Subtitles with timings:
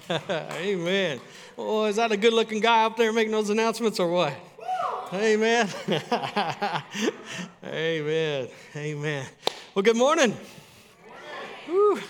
[0.10, 1.20] Amen.
[1.58, 4.34] Oh, is that a good looking guy up there making those announcements or what?
[5.12, 5.68] Amen.
[7.64, 8.48] Amen.
[8.74, 9.26] Amen.
[9.74, 10.34] Well, good morning.
[11.66, 12.00] Whew.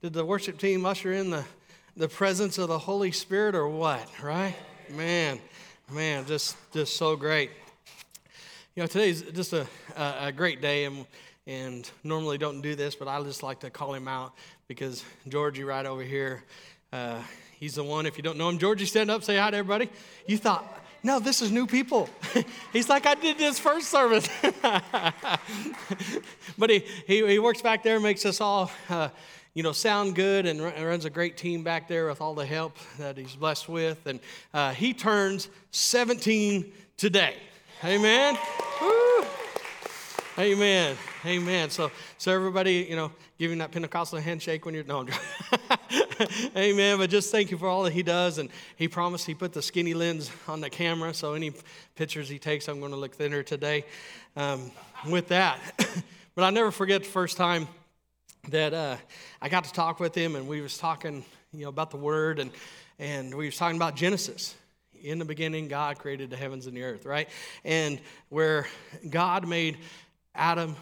[0.00, 1.44] Did the worship team usher in the,
[1.96, 4.08] the presence of the Holy Spirit or what?
[4.22, 4.56] Right?
[4.90, 5.38] Man,
[5.90, 7.50] man, just just so great.
[8.74, 9.66] You know, today's just a,
[9.96, 11.06] a, a great day, and,
[11.46, 14.32] and normally don't do this, but I just like to call him out
[14.68, 16.42] because Georgie right over here,
[16.96, 17.22] uh,
[17.60, 18.06] he's the one.
[18.06, 19.90] If you don't know him, Georgie, stand up, say hi to everybody.
[20.26, 20.64] You thought,
[21.02, 22.08] no, this is new people.
[22.72, 24.28] He's like, I did this first service.
[26.58, 29.10] but he, he, he, works back there, makes us all, uh,
[29.54, 32.76] you know, sound good and runs a great team back there with all the help
[32.98, 34.04] that he's blessed with.
[34.06, 34.18] And
[34.52, 37.36] uh, he turns 17 today.
[37.84, 38.36] Amen.
[38.80, 39.05] Woo.
[40.38, 40.98] Amen.
[41.24, 41.70] Amen.
[41.70, 45.06] So, so everybody, you know, giving that Pentecostal handshake when you're no.
[46.56, 46.98] Amen.
[46.98, 49.62] But just thank you for all that he does, and he promised he put the
[49.62, 51.54] skinny lens on the camera, so any
[51.94, 53.86] pictures he takes, I'm going to look thinner today.
[54.36, 54.72] Um,
[55.08, 55.58] with that,
[56.34, 57.66] but I'll never forget the first time
[58.50, 58.96] that uh,
[59.40, 62.40] I got to talk with him, and we was talking, you know, about the Word,
[62.40, 62.50] and
[62.98, 64.54] and we was talking about Genesis
[65.02, 67.28] in the beginning god created the heavens and the earth right
[67.64, 68.00] and
[68.30, 68.66] where
[69.10, 69.76] god made
[70.36, 70.76] Adam,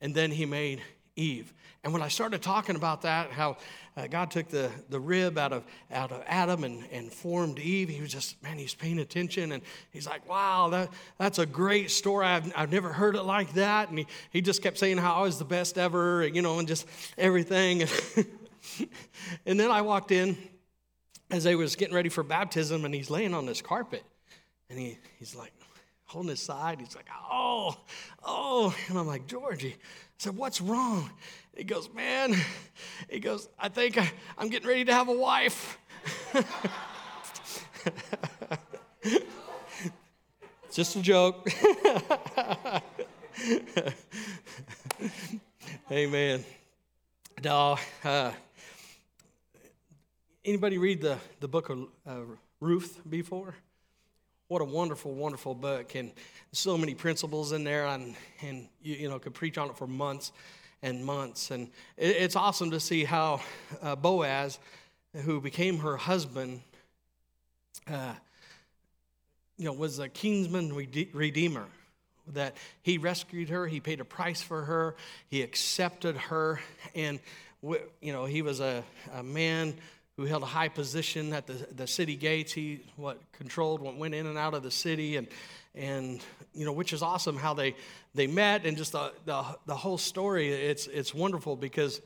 [0.00, 0.80] and then he made
[1.16, 1.52] Eve.
[1.82, 3.56] And when I started talking about that, how
[3.96, 7.88] uh, God took the, the rib out of, out of Adam and, and formed Eve,
[7.88, 9.52] he was just, man, he's paying attention.
[9.52, 12.26] And he's like, wow, that, that's a great story.
[12.26, 13.88] I've, I've never heard it like that.
[13.88, 16.68] And he, he just kept saying how I was the best ever, you know, and
[16.68, 17.82] just everything.
[19.46, 20.36] and then I walked in
[21.30, 24.02] as they was getting ready for baptism, and he's laying on this carpet.
[24.68, 25.52] And he, he's like,
[26.10, 26.80] holding his side.
[26.80, 27.76] He's like, oh,
[28.24, 28.74] oh.
[28.88, 29.76] And I'm like, Georgie.
[29.76, 31.08] I said, what's wrong?
[31.56, 32.34] He goes, man.
[33.08, 35.78] He goes, I think I, I'm getting ready to have a wife.
[39.04, 39.24] it's
[40.74, 41.48] Just a joke.
[45.92, 46.44] Amen.
[47.44, 48.32] No, uh,
[50.44, 52.20] anybody read the, the book of uh,
[52.58, 53.54] Ruth before?
[54.50, 56.10] What a wonderful, wonderful book, and
[56.50, 59.86] so many principles in there, and and you, you know could preach on it for
[59.86, 60.32] months
[60.82, 63.40] and months, and it, it's awesome to see how
[63.80, 64.58] uh, Boaz,
[65.14, 66.62] who became her husband,
[67.86, 68.12] uh,
[69.56, 71.66] you know, was a kinsman redeemer.
[72.32, 74.96] That he rescued her, he paid a price for her,
[75.28, 76.58] he accepted her,
[76.96, 77.20] and
[77.62, 78.82] you know he was a,
[79.14, 79.76] a man
[80.20, 82.52] who held a high position at the, the city gates.
[82.52, 85.26] He what controlled what went in and out of the city, and
[85.74, 86.20] and
[86.52, 87.74] you know which is awesome how they
[88.14, 90.52] they met and just the, the, the whole story.
[90.52, 92.02] It's it's wonderful because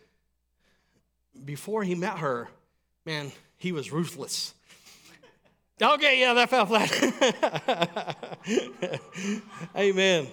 [1.44, 2.48] before he met her,
[3.04, 4.54] man, he was ruthless.
[5.82, 6.92] Okay, yeah, that fell flat.
[9.76, 10.28] Amen.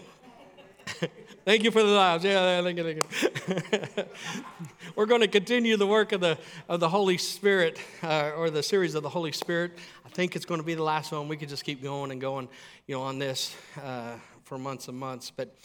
[1.44, 2.24] Thank you for the lives.
[2.24, 4.04] Yeah, thank you, thank you.
[4.96, 6.38] We're going to continue the work of the,
[6.70, 9.72] of the Holy Spirit, uh, or the series of the Holy Spirit.
[10.06, 11.28] I think it's going to be the last one.
[11.28, 12.48] We could just keep going and going,
[12.86, 15.32] you know, on this uh, for months and months.
[15.36, 15.56] But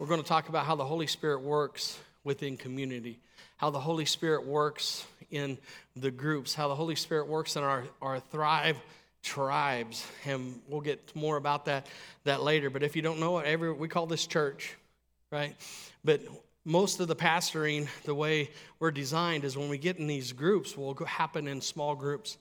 [0.00, 3.20] we're going to talk about how the Holy Spirit works within community,
[3.58, 5.56] how the Holy Spirit works in
[5.94, 8.76] the groups, how the Holy Spirit works in our, our Thrive
[9.22, 10.04] tribes.
[10.24, 11.86] And we'll get more about that,
[12.24, 12.70] that later.
[12.70, 14.76] But if you don't know it, every, we call this church
[15.32, 15.56] right?
[16.04, 16.20] But
[16.64, 20.76] most of the pastoring, the way we're designed, is when we get in these groups,
[20.76, 22.36] will happen in small groups.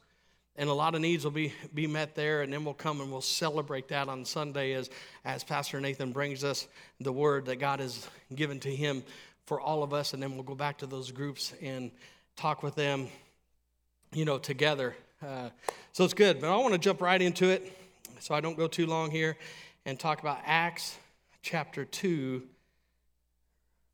[0.57, 3.09] And a lot of needs will be, be met there, and then we'll come and
[3.09, 4.90] we'll celebrate that on Sunday as,
[5.24, 6.68] as Pastor Nathan brings us
[7.00, 9.02] the word that God has given to him
[9.46, 10.13] for all of us.
[10.13, 11.90] And then we'll go back to those groups and
[12.35, 13.08] talk with them,
[14.13, 14.94] you know, together.
[15.25, 15.50] Uh,
[15.94, 16.41] so it's good.
[16.41, 17.75] But I want to jump right into it
[18.19, 19.38] so I don't go too long here
[19.85, 20.97] and talk about Acts
[21.41, 22.44] chapter 2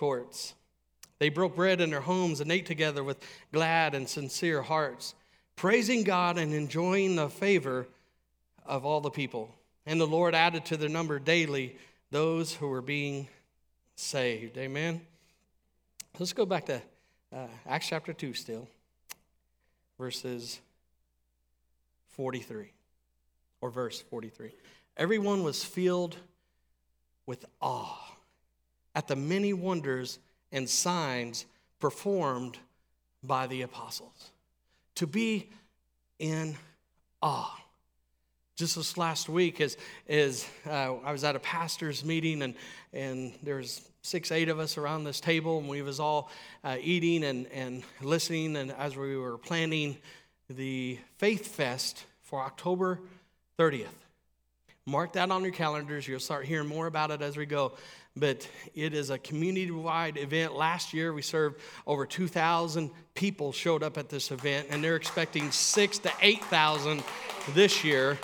[0.00, 0.54] courts.
[1.18, 3.18] They broke bread in their homes and ate together with
[3.52, 5.14] glad and sincere hearts,
[5.56, 7.86] praising God and enjoying the favor
[8.64, 9.54] of all the people.
[9.84, 11.76] And the Lord added to their number daily
[12.10, 13.28] those who were being
[13.94, 14.56] saved.
[14.56, 15.02] Amen.
[16.18, 16.80] Let's go back to
[17.36, 18.66] uh, Acts chapter 2 still,
[19.98, 20.60] verses
[22.12, 22.72] 43,
[23.60, 24.50] or verse 43.
[24.96, 26.16] Everyone was filled
[27.26, 28.09] with awe
[28.94, 30.18] at the many wonders
[30.52, 31.46] and signs
[31.78, 32.58] performed
[33.22, 34.30] by the apostles.
[34.96, 35.48] To be
[36.18, 36.56] in
[37.22, 37.56] awe.
[38.56, 39.76] Just this last week, as,
[40.08, 42.54] as uh, I was at a pastor's meeting, and,
[42.92, 46.30] and there's six, eight of us around this table, and we was all
[46.62, 49.96] uh, eating and, and listening, and as we were planning
[50.50, 53.00] the Faith Fest for October
[53.58, 53.86] 30th.
[54.86, 56.08] Mark that on your calendars.
[56.08, 57.74] You'll start hearing more about it as we go.
[58.16, 60.54] But it is a community wide event.
[60.54, 65.50] Last year, we served over 2,000 people showed up at this event, and they're expecting
[65.52, 67.02] six to 8,000
[67.54, 68.18] this year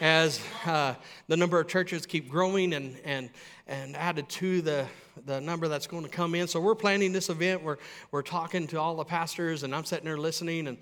[0.00, 0.94] as uh,
[1.28, 3.30] the number of churches keep growing and, and,
[3.66, 4.86] and added to the,
[5.26, 6.46] the number that's going to come in.
[6.46, 7.62] So we're planning this event.
[7.62, 7.78] We're,
[8.10, 10.68] we're talking to all the pastors, and I'm sitting there listening.
[10.68, 10.78] And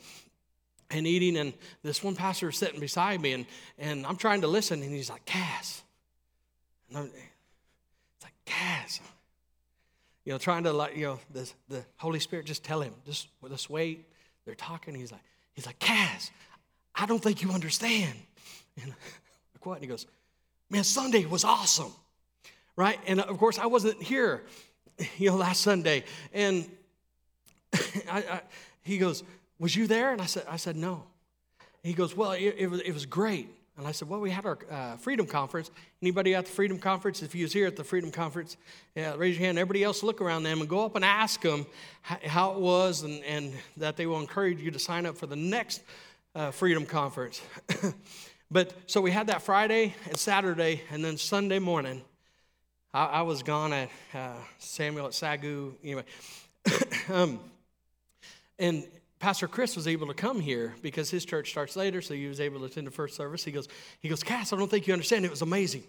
[0.93, 1.53] and eating, and
[1.83, 3.47] this one pastor is sitting beside me, and,
[3.79, 5.83] and I'm trying to listen, and he's like, Cass.
[6.89, 7.11] And I'm,
[8.51, 9.01] Cass.
[10.25, 13.29] You know, trying to like, you know, the, the Holy Spirit just tell him, just,
[13.49, 14.07] just wait.
[14.45, 14.95] They're talking.
[14.95, 15.23] He's like,
[15.55, 16.31] he's like, Cass,
[16.95, 18.19] I don't think you understand.
[18.83, 18.95] And
[19.65, 19.77] like?
[19.77, 20.07] And he goes,
[20.69, 21.93] Man, Sunday was awesome.
[22.77, 22.99] Right?
[23.07, 24.43] And of course, I wasn't here,
[25.19, 26.05] you know, last Sunday.
[26.33, 26.69] And
[28.11, 28.41] I, I,
[28.83, 29.23] he goes,
[29.59, 30.13] was you there?
[30.13, 31.05] And I said, I said, No.
[31.83, 33.49] And he goes, Well, it, it, was, it was great.
[33.81, 35.71] And I said, Well, we had our uh, Freedom Conference.
[36.03, 37.23] Anybody at the Freedom Conference?
[37.23, 38.59] If you was here at the Freedom Conference,
[38.95, 39.59] yeah, raise your hand.
[39.59, 41.65] Everybody else look around them and go up and ask them
[42.03, 45.35] how it was and, and that they will encourage you to sign up for the
[45.35, 45.83] next
[46.35, 47.41] uh, Freedom Conference.
[48.51, 52.03] but so we had that Friday and Saturday, and then Sunday morning,
[52.93, 55.73] I, I was gone at uh, Samuel at Sagu.
[55.83, 56.05] Anyway,
[57.09, 57.41] um,
[58.59, 58.85] and
[59.21, 62.41] Pastor Chris was able to come here because his church starts later, so he was
[62.41, 63.45] able to attend the first service.
[63.45, 63.69] He goes,
[64.01, 65.27] he goes, Cass, I don't think you understand.
[65.27, 65.85] It was amazing.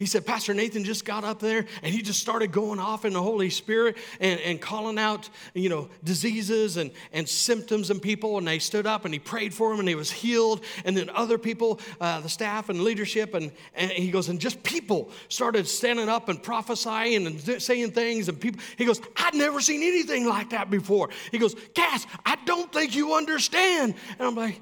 [0.00, 3.12] He said, Pastor Nathan just got up there and he just started going off in
[3.12, 8.36] the Holy Spirit and, and calling out, you know, diseases and, and symptoms in people.
[8.36, 10.64] And they stood up and he prayed for them and he was healed.
[10.84, 14.64] And then other people, uh, the staff and leadership, and, and he goes, and just
[14.64, 18.28] people started standing up and prophesying and saying things.
[18.28, 21.10] And people, he goes, I'd never seen anything like that before.
[21.30, 23.94] He goes, Cass, I don't think you understand.
[24.18, 24.60] And I'm like,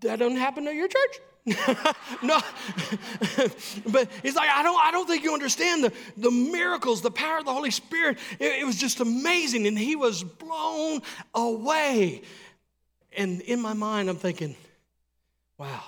[0.00, 1.20] that doesn't happen at your church?
[2.22, 2.38] no,
[3.86, 7.38] but he's like, I don't, I don't think you understand the, the miracles, the power
[7.38, 8.18] of the Holy Spirit.
[8.38, 9.66] It, it was just amazing.
[9.66, 11.02] And he was blown
[11.34, 12.22] away.
[13.16, 14.56] And in my mind, I'm thinking,
[15.58, 15.82] wow,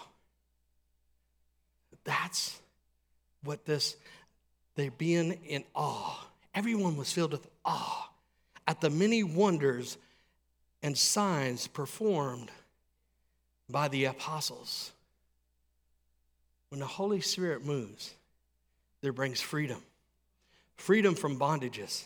[2.05, 2.59] that's
[3.45, 3.97] what this,
[4.75, 6.27] they're being in awe.
[6.55, 8.11] Everyone was filled with awe
[8.67, 9.99] at the many wonders
[10.83, 12.51] and signs performed
[13.69, 14.93] by the apostles.
[16.71, 18.15] When the Holy Spirit moves,
[19.03, 19.83] there brings freedom
[20.77, 22.05] freedom from bondages,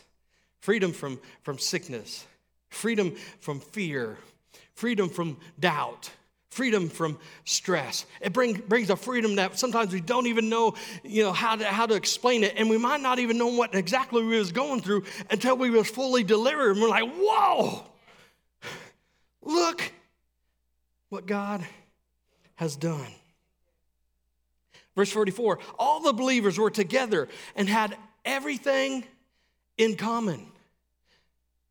[0.59, 2.27] freedom from, from sickness,
[2.67, 4.17] freedom from fear,
[4.73, 6.11] freedom from doubt,
[6.49, 8.05] freedom from stress.
[8.19, 11.63] It bring, brings a freedom that sometimes we don't even know, you know, how to,
[11.63, 12.55] how to explain it.
[12.57, 15.89] And we might not even know what exactly we was going through until we was
[15.89, 16.71] fully delivered.
[16.71, 17.83] And we're like, whoa,
[19.41, 19.89] look
[21.07, 21.65] what God
[22.55, 23.07] has done.
[24.95, 29.03] Verse 44 all the believers were together and had everything
[29.77, 30.47] in common.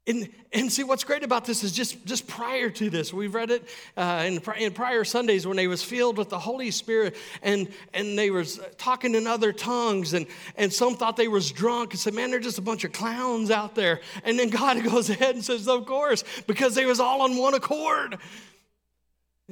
[0.06, 3.50] And, and see what's great about this is just, just prior to this we've read
[3.50, 3.66] it
[3.96, 8.18] uh, in, in prior sundays when they was filled with the holy spirit and, and
[8.18, 10.26] they was talking in other tongues and,
[10.56, 13.50] and some thought they was drunk and said man they're just a bunch of clowns
[13.50, 17.22] out there and then god goes ahead and says of course because they was all
[17.22, 18.18] on one accord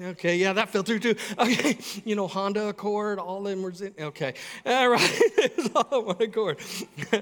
[0.00, 1.14] Okay, yeah, that fell through too.
[1.38, 3.92] Okay, you know, Honda Accord, all them were in.
[4.00, 4.34] Okay,
[4.64, 5.00] all right,
[5.36, 6.58] it's all one accord.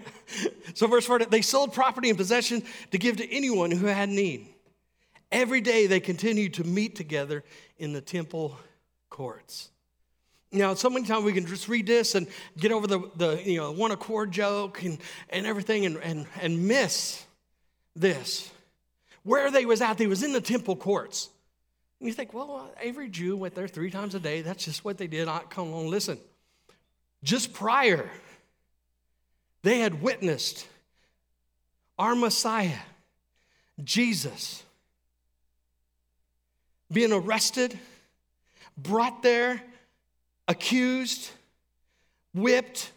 [0.75, 2.63] so, verse 4 they sold property and possession
[2.93, 4.47] to give to anyone who had need.
[5.33, 7.43] Every day they continued to meet together
[7.79, 8.57] in the temple
[9.09, 9.71] courts.
[10.53, 13.59] Now, so many times we can just read this and get over the, the you
[13.59, 14.99] know, one accord joke and,
[15.29, 17.25] and everything and, and, and miss
[17.95, 18.51] this.
[19.23, 21.31] Where they was at, they was in the temple courts.
[22.01, 24.41] You think, well, every Jew went there three times a day.
[24.41, 25.29] That's just what they did.
[25.29, 26.19] I come on, listen.
[27.23, 28.11] Just prior,
[29.63, 30.67] they had witnessed
[31.99, 32.79] our Messiah,
[33.85, 34.63] Jesus,
[36.91, 37.79] being arrested,
[38.79, 39.63] brought there,
[40.49, 41.31] accused,
[42.33, 42.91] whipped,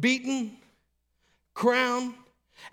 [0.00, 0.56] beaten,
[1.52, 2.14] crowned,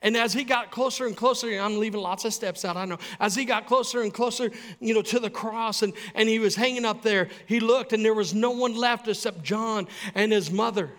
[0.02, 2.98] And as he got closer and closer, I'm leaving lots of steps out, I know.
[3.20, 6.56] As he got closer and closer, you know, to the cross and, and he was
[6.56, 10.52] hanging up there, he looked and there was no one left except John and his
[10.52, 10.92] mother.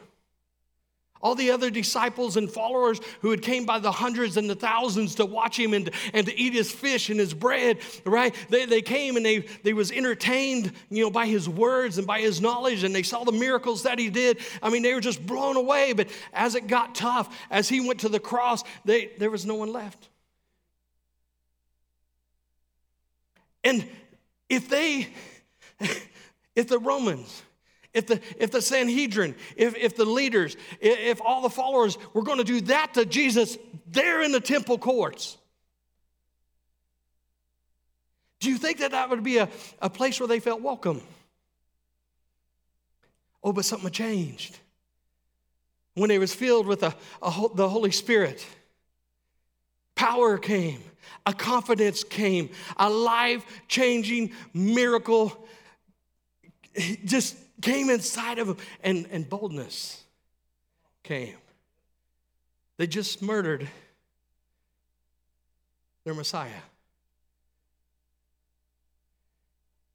[1.22, 5.16] All the other disciples and followers who had came by the hundreds and the thousands
[5.16, 8.34] to watch him and, and to eat his fish and his bread, right?
[8.48, 12.20] They, they came and they, they was entertained, you know, by his words and by
[12.20, 14.38] his knowledge and they saw the miracles that he did.
[14.62, 15.92] I mean, they were just blown away.
[15.92, 19.56] But as it got tough, as he went to the cross, they, there was no
[19.56, 20.08] one left.
[23.62, 23.86] And
[24.48, 25.08] if they,
[26.56, 27.42] if the Romans,
[27.92, 32.23] if the, if the Sanhedrin, if, if the leaders, if, if all the followers were
[32.23, 35.37] going to do that to Jesus there in the temple courts,
[38.38, 39.49] do you think that that would be a,
[39.82, 41.02] a place where they felt welcome?
[43.42, 44.59] Oh, but something changed.
[45.94, 48.47] When they was filled with a, a, the Holy Spirit,
[49.94, 50.80] power came,
[51.26, 55.47] a confidence came, a life-changing miracle
[57.04, 60.02] just came inside of them, and, and boldness
[61.02, 61.36] came.
[62.76, 63.68] They just murdered
[66.04, 66.50] their Messiah.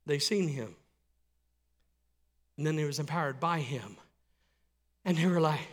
[0.05, 0.75] They seen him.
[2.57, 3.97] And then they was empowered by him.
[5.03, 5.67] And they were like,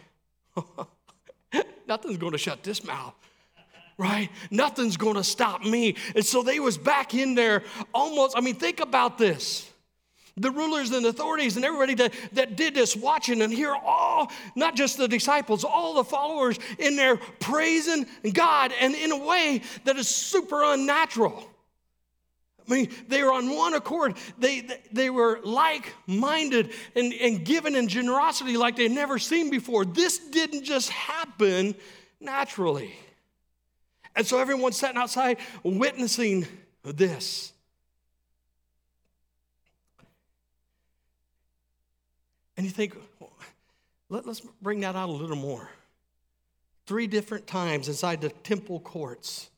[1.86, 3.14] nothing's going to shut this mouth
[3.98, 8.40] right nothing's going to stop me and so they was back in there almost i
[8.40, 9.70] mean think about this
[10.36, 14.74] the rulers and authorities and everybody that, that did this watching and hear all, not
[14.74, 19.96] just the disciples, all the followers in there praising God and in a way that
[19.96, 21.46] is super unnatural.
[22.66, 24.16] I mean, they were on one accord.
[24.38, 29.84] They, they were like minded and, and given in generosity like they'd never seen before.
[29.84, 31.74] This didn't just happen
[32.20, 32.94] naturally.
[34.14, 36.46] And so everyone's sitting outside witnessing
[36.84, 37.51] this.
[42.62, 42.94] And you think,
[44.08, 45.68] let, us bring that out a little more.
[46.86, 49.50] Three different times inside the temple courts,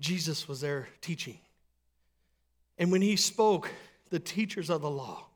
[0.00, 1.36] Jesus was there teaching.
[2.78, 3.70] And when he spoke,
[4.08, 5.26] the teachers of the law,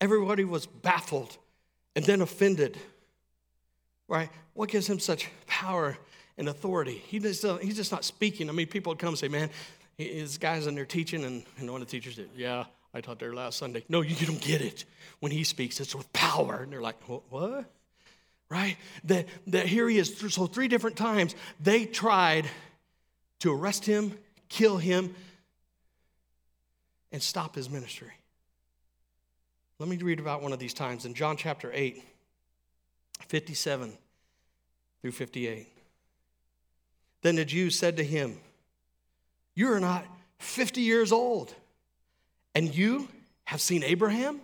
[0.00, 1.36] everybody was baffled
[1.94, 2.78] and then offended.
[4.08, 4.30] Right?
[4.54, 5.98] What gives him such power
[6.38, 7.02] and authority?
[7.06, 8.48] He just, uh, he's just not speaking.
[8.48, 9.50] I mean, people would come and say, man,
[9.98, 13.18] his guy's in there teaching, and, and one of the teachers said, yeah, I taught
[13.18, 13.84] there last Sunday.
[13.88, 14.84] No, you don't get it.
[15.20, 16.60] When he speaks, it's with power.
[16.62, 17.64] And they're like, what?
[18.48, 18.76] Right?
[19.04, 20.16] That, that here he is.
[20.34, 22.46] So, three different times, they tried
[23.40, 24.18] to arrest him,
[24.48, 25.14] kill him,
[27.12, 28.12] and stop his ministry.
[29.78, 32.02] Let me read about one of these times in John chapter 8,
[33.28, 33.96] 57
[35.00, 35.68] through 58.
[37.22, 38.38] Then the Jews said to him,
[39.54, 40.04] You are not
[40.38, 41.54] 50 years old
[42.54, 43.08] and you
[43.44, 44.40] have seen Abraham?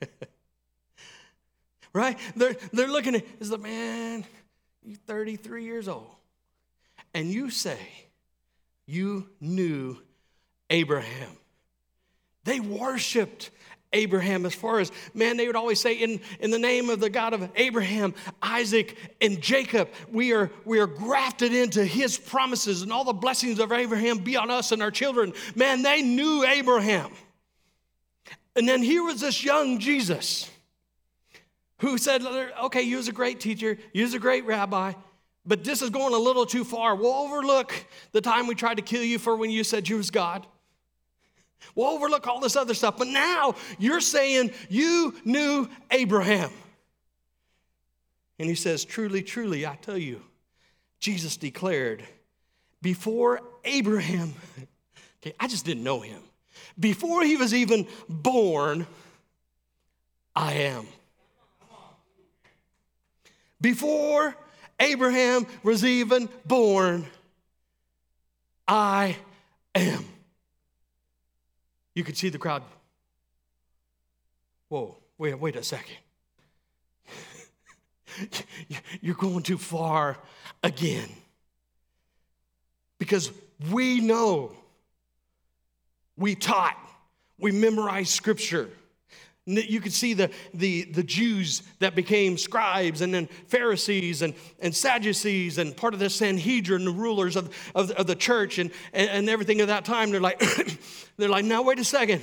[1.92, 2.18] right?
[2.36, 4.24] They're, they're looking at, is the man,
[4.82, 6.10] you 33 years old.
[7.14, 7.78] And you say,
[8.86, 9.98] you knew
[10.70, 11.36] Abraham.
[12.44, 13.50] They worshiped
[13.92, 17.10] Abraham as far as, man, they would always say, in, in the name of the
[17.10, 22.92] God of Abraham, Isaac, and Jacob, we are, we are grafted into his promises and
[22.92, 25.32] all the blessings of Abraham be on us and our children.
[25.54, 27.10] Man, they knew Abraham.
[28.56, 30.50] And then here was this young Jesus
[31.78, 32.22] who said,
[32.64, 34.92] okay, you was a great teacher, you was a great rabbi,
[35.44, 36.94] but this is going a little too far.
[36.94, 37.74] We'll overlook
[38.12, 40.46] the time we tried to kill you for when you said you was God.
[41.74, 42.98] We'll overlook all this other stuff.
[42.98, 46.50] But now you're saying you knew Abraham.
[48.38, 50.20] And he says, Truly, truly, I tell you,
[50.98, 52.04] Jesus declared,
[52.80, 54.34] before Abraham,
[55.22, 56.20] okay, I just didn't know him.
[56.78, 58.86] Before he was even born,
[60.34, 60.86] I am.
[63.60, 64.34] Before
[64.80, 67.06] Abraham was even born,
[68.66, 69.16] I
[69.74, 70.04] am.
[71.94, 72.62] You could see the crowd.
[74.68, 75.96] Whoa, wait, wait a second.
[79.00, 80.18] You're going too far
[80.62, 81.08] again.
[82.98, 83.32] Because
[83.70, 84.52] we know,
[86.16, 86.76] we taught,
[87.38, 88.70] we memorized scripture.
[89.44, 94.74] You could see the, the, the Jews that became scribes and then Pharisees and, and
[94.74, 99.10] Sadducees and part of the Sanhedrin, the rulers of, of, of the church and, and,
[99.10, 100.12] and everything at that time.
[100.12, 100.40] They're like,
[101.16, 102.22] they're like, now wait a second.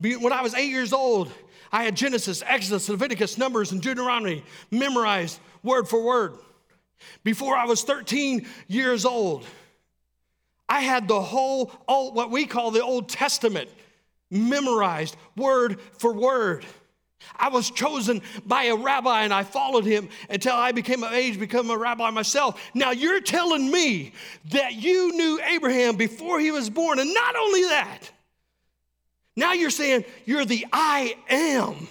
[0.00, 1.30] When I was eight years old,
[1.70, 6.34] I had Genesis, Exodus, Leviticus, Numbers, and Deuteronomy memorized word for word.
[7.22, 9.46] Before I was 13 years old,
[10.68, 13.70] I had the whole, old, what we call the Old Testament
[14.30, 16.64] memorized word for word.
[17.34, 21.38] I was chosen by a rabbi and I followed him until I became of age,
[21.38, 22.60] become a rabbi myself.
[22.74, 24.12] Now you're telling me
[24.50, 28.10] that you knew Abraham before he was born, and not only that,
[29.34, 31.88] now you're saying you're the I am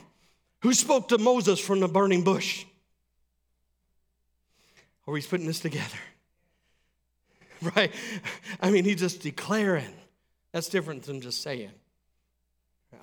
[0.62, 2.66] who spoke to Moses from the burning bush.
[5.06, 5.98] Or he's putting this together.
[7.76, 7.92] Right?
[8.62, 9.94] I mean, he's just declaring.
[10.52, 11.72] That's different than just saying.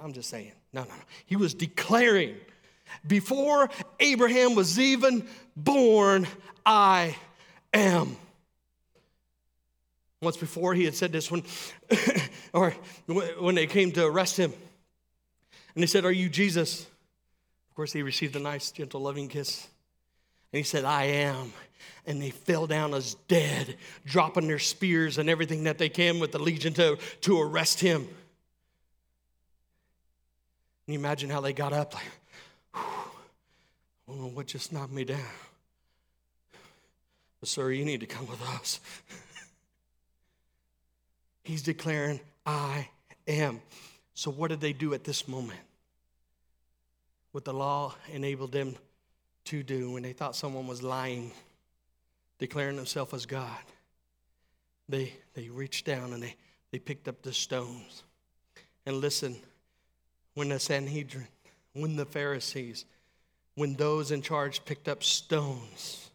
[0.02, 0.52] I'm just saying.
[0.72, 0.94] No, no, no.
[1.26, 2.36] He was declaring.
[3.06, 3.70] Before
[4.00, 6.26] Abraham was even born,
[6.64, 7.16] I
[7.72, 8.16] am.
[10.20, 11.42] Once before, he had said this when,
[12.52, 12.70] or
[13.38, 14.52] when they came to arrest him.
[15.74, 16.82] And they said, Are you Jesus?
[16.82, 19.66] Of course, he received a nice, gentle, loving kiss.
[20.52, 21.52] And he said, I am.
[22.06, 26.32] And they fell down as dead, dropping their spears and everything that they can with
[26.32, 28.06] the legion to, to arrest him.
[30.84, 31.94] Can you imagine how they got up?
[31.94, 32.84] Like,
[34.08, 35.20] oh, what just knocked me down?
[37.40, 38.80] But, sir, you need to come with us.
[41.44, 42.88] He's declaring, I
[43.26, 43.60] am.
[44.14, 45.60] So, what did they do at this moment?
[47.32, 48.76] What the law enabled them
[49.46, 51.32] to do when they thought someone was lying,
[52.38, 53.58] declaring themselves as God?
[54.88, 56.36] They, they reached down and they,
[56.70, 58.02] they picked up the stones.
[58.84, 59.36] And listen,
[60.34, 61.28] when the Sanhedrin,
[61.74, 62.84] when the Pharisees,
[63.54, 66.10] when those in charge picked up stones,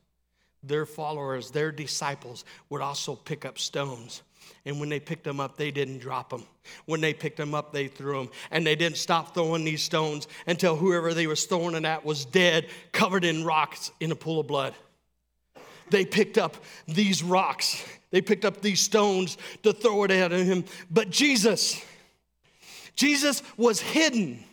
[0.63, 4.23] their followers, their disciples would also pick up stones.
[4.65, 6.43] And when they picked them up, they didn't drop them.
[6.85, 8.29] When they picked them up, they threw them.
[8.51, 12.25] And they didn't stop throwing these stones until whoever they was throwing it at was
[12.25, 14.73] dead, covered in rocks in a pool of blood.
[15.89, 16.57] They picked up
[16.87, 17.83] these rocks.
[18.11, 20.65] They picked up these stones to throw it at him.
[20.89, 21.81] But Jesus,
[22.97, 24.43] Jesus was hidden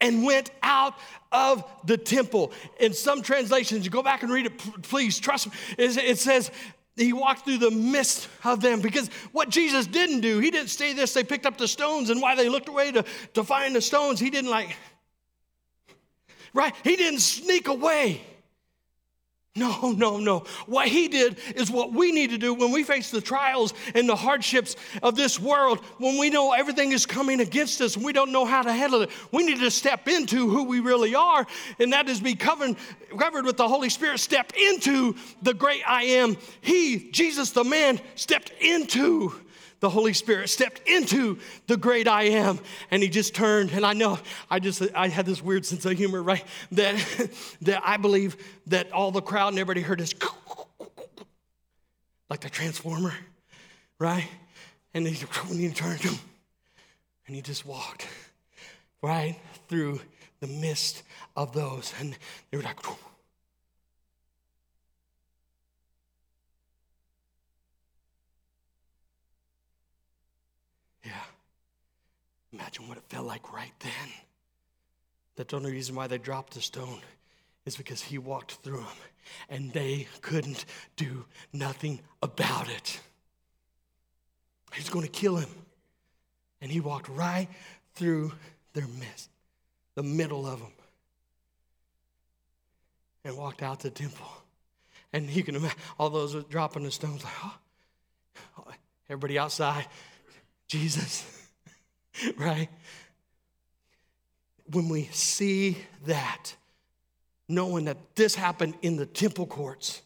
[0.00, 0.94] and went out
[1.30, 2.52] of the temple.
[2.80, 5.52] In some translations, you go back and read it, please trust me.
[5.76, 6.50] It says
[6.96, 10.92] he walked through the midst of them because what Jesus didn't do, he didn't stay
[10.94, 11.12] this.
[11.12, 14.18] They picked up the stones, and while they looked away to, to find the stones,
[14.20, 14.74] he didn't like,
[16.54, 16.74] right?
[16.84, 18.22] He didn't sneak away.
[19.58, 20.44] No, no, no.
[20.66, 24.08] What he did is what we need to do when we face the trials and
[24.08, 28.12] the hardships of this world, when we know everything is coming against us and we
[28.12, 29.10] don't know how to handle it.
[29.32, 31.46] We need to step into who we really are,
[31.78, 32.76] and that is be covered,
[33.18, 34.20] covered with the Holy Spirit.
[34.20, 36.36] Step into the great I am.
[36.60, 39.32] He, Jesus the man, stepped into
[39.80, 42.58] the Holy Spirit stepped into the great I am
[42.90, 43.70] and he just turned.
[43.70, 44.18] And I know
[44.50, 46.44] I just I had this weird sense of humor, right?
[46.72, 46.96] That
[47.62, 48.36] that I believe
[48.68, 50.14] that all the crowd and everybody heard this
[52.30, 53.14] like the transformer,
[53.98, 54.28] right?
[54.94, 55.14] And he,
[55.56, 56.14] he turned him
[57.26, 58.06] and he just walked
[59.02, 59.36] right
[59.68, 60.00] through
[60.40, 61.02] the midst
[61.36, 61.94] of those.
[62.00, 62.16] And
[62.50, 62.78] they were like,
[72.52, 74.08] Imagine what it felt like right then.
[75.36, 77.00] That's the only reason why they dropped the stone
[77.64, 78.96] is because he walked through them
[79.48, 80.64] and they couldn't
[80.96, 83.00] do nothing about it.
[84.74, 85.50] He's going to kill him.
[86.60, 87.46] And he walked right
[87.94, 88.32] through
[88.72, 89.30] their midst,
[89.94, 90.72] the middle of them,
[93.24, 94.26] and walked out the temple.
[95.12, 97.32] And you can imagine all those dropping the stones, like,
[98.58, 98.72] oh,
[99.08, 99.86] everybody outside,
[100.66, 101.37] Jesus.
[102.36, 102.68] right?
[104.70, 106.54] When we see that,
[107.48, 110.02] knowing that this happened in the temple courts,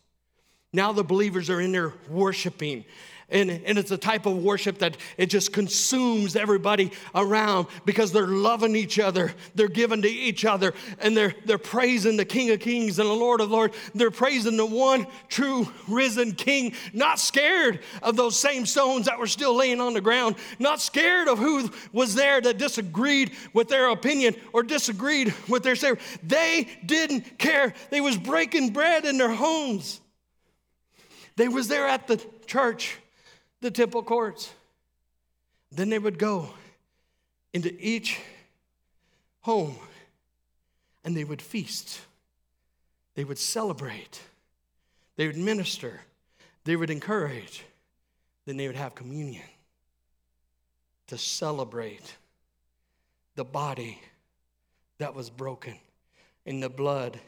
[0.73, 2.85] now the believers are in there worshiping
[3.33, 8.27] and, and it's a type of worship that it just consumes everybody around because they're
[8.27, 9.33] loving each other.
[9.55, 13.15] They're giving to each other and they're, they're praising the King of Kings and the
[13.15, 13.77] Lord of Lords.
[13.95, 19.27] They're praising the one true risen King, not scared of those same stones that were
[19.27, 23.89] still laying on the ground, not scared of who was there that disagreed with their
[23.89, 25.99] opinion or disagreed with their Savior.
[26.23, 27.73] They didn't care.
[27.91, 30.01] They was breaking bread in their homes.
[31.37, 32.99] They was there at the church
[33.63, 34.53] the temple courts.
[35.71, 36.51] Then they would go
[37.55, 38.21] into each
[39.41, 39.77] home
[41.05, 42.01] and they would feast.
[43.15, 44.21] They would celebrate.
[45.17, 46.01] They would minister.
[46.65, 47.65] They would encourage.
[48.45, 49.45] Then they would have communion
[51.07, 52.17] to celebrate
[53.37, 54.01] the body
[54.99, 55.79] that was broken
[56.47, 57.19] and the blood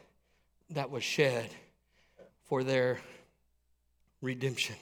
[0.71, 1.51] that was shed
[2.45, 2.99] for their
[4.21, 4.77] redemption.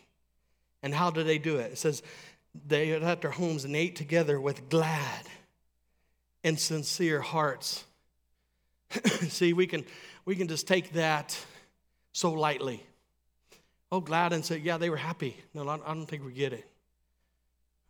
[0.83, 1.73] And how did they do it?
[1.73, 2.03] It says
[2.66, 5.27] they at their homes and ate together with glad
[6.45, 7.85] and sincere hearts.
[9.29, 9.85] See, we can
[10.25, 11.38] we can just take that
[12.12, 12.85] so lightly.
[13.90, 15.37] Oh, glad and say, yeah, they were happy.
[15.53, 16.66] No, I don't think we get it.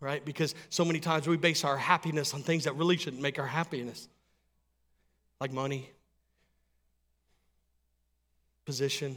[0.01, 0.25] Right?
[0.25, 3.47] Because so many times we base our happiness on things that really shouldn't make our
[3.47, 4.09] happiness,
[5.41, 5.91] like money,
[8.65, 9.17] position.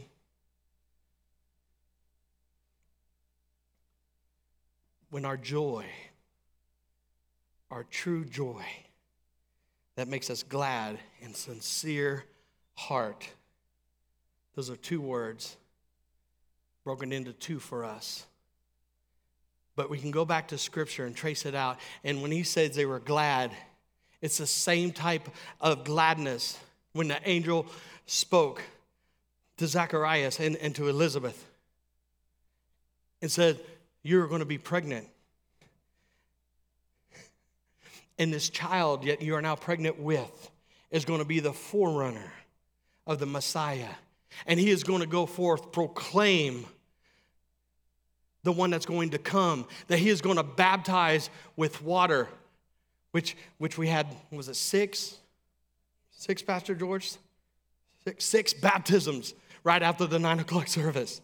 [5.10, 5.86] When our joy,
[7.70, 8.64] our true joy,
[9.96, 12.24] that makes us glad and sincere
[12.74, 13.28] heart.
[14.54, 15.56] Those are two words
[16.84, 18.24] broken into two for us.
[19.74, 21.78] But we can go back to scripture and trace it out.
[22.04, 23.50] And when he says they were glad,
[24.22, 25.28] it's the same type
[25.60, 26.58] of gladness
[26.92, 27.66] when the angel
[28.06, 28.62] spoke
[29.58, 31.44] to Zacharias and, and to Elizabeth
[33.20, 33.58] and said,
[34.06, 35.08] You're going to be pregnant.
[38.18, 40.50] And this child, yet you are now pregnant with,
[40.92, 42.32] is going to be the forerunner
[43.04, 43.88] of the Messiah.
[44.46, 46.66] And he is going to go forth, proclaim
[48.44, 52.28] the one that's going to come, that he is going to baptize with water,
[53.10, 55.16] which, which we had, was it six?
[56.12, 57.10] Six, Pastor George?
[58.04, 61.20] Six, six baptisms right after the nine o'clock service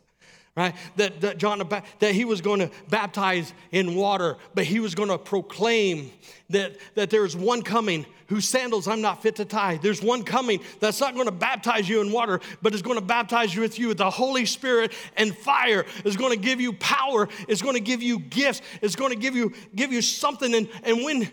[0.56, 0.74] right?
[0.96, 1.66] That, that John,
[1.98, 6.10] that he was going to baptize in water, but he was going to proclaim
[6.50, 9.78] that, that there's one coming whose sandals I'm not fit to tie.
[9.78, 13.04] There's one coming that's not going to baptize you in water, but is going to
[13.04, 15.84] baptize you with you with the Holy Spirit and fire.
[16.04, 17.28] Is going to give you power.
[17.48, 18.62] Is going to give you gifts.
[18.80, 20.54] Is going to give you give you something.
[20.54, 21.30] And, and when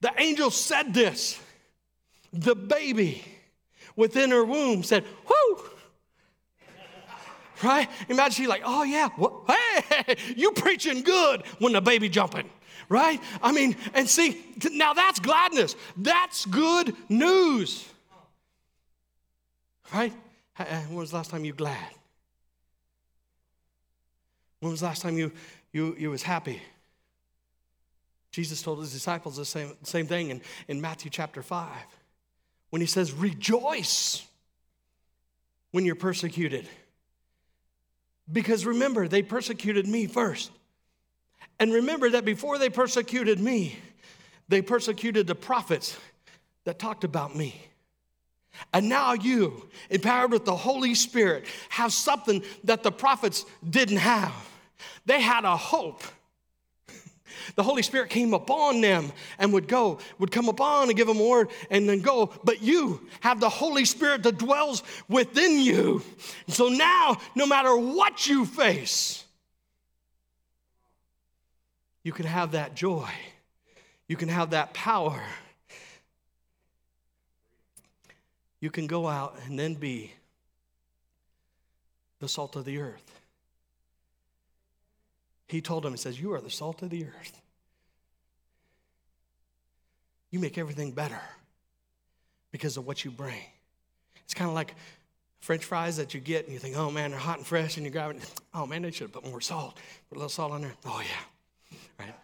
[0.00, 1.40] the angel said this,
[2.32, 3.24] the baby
[3.96, 5.70] within her womb said, "Whoo."
[7.62, 7.88] Right?
[8.08, 9.08] Imagine she's like, oh yeah,
[9.48, 12.48] hey, you preaching good when the baby jumping,
[12.88, 13.20] right?
[13.42, 15.76] I mean, and see, now that's gladness.
[15.96, 17.88] That's good news,
[19.92, 20.12] right?
[20.56, 21.90] When was the last time you glad?
[24.60, 25.32] When was the last time you
[25.72, 26.62] you you was happy?
[28.36, 31.70] Jesus told his disciples the same, same thing in, in Matthew chapter 5
[32.68, 34.26] when he says, Rejoice
[35.70, 36.68] when you're persecuted.
[38.30, 40.50] Because remember, they persecuted me first.
[41.58, 43.76] And remember that before they persecuted me,
[44.48, 45.96] they persecuted the prophets
[46.64, 47.60] that talked about me.
[48.72, 54.32] And now you, empowered with the Holy Spirit, have something that the prophets didn't have.
[55.04, 56.02] They had a hope
[57.54, 61.18] the Holy Spirit came upon them and would go, would come upon and give them
[61.18, 62.32] word and then go.
[62.44, 66.02] But you have the Holy Spirit that dwells within you.
[66.48, 69.24] So now, no matter what you face,
[72.02, 73.10] you can have that joy.
[74.08, 75.20] You can have that power.
[78.60, 80.12] You can go out and then be
[82.20, 83.15] the salt of the earth.
[85.46, 87.40] He told him, He says, You are the salt of the earth.
[90.30, 91.20] You make everything better
[92.50, 93.40] because of what you bring.
[94.24, 94.74] It's kind of like
[95.40, 97.86] French fries that you get and you think, oh man, they're hot and fresh, and
[97.86, 98.30] you grab it.
[98.52, 99.76] Oh man, they should have put more salt.
[100.08, 100.74] Put a little salt on there.
[100.84, 102.14] Oh yeah, right.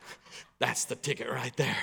[0.59, 1.77] That's the ticket right there.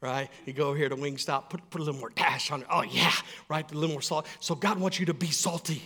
[0.00, 0.28] Right?
[0.44, 2.66] You go over here to Wingstop, put, put a little more dash on it.
[2.70, 3.12] Oh yeah,
[3.48, 4.26] right, a little more salt.
[4.40, 5.82] So God wants you to be salty.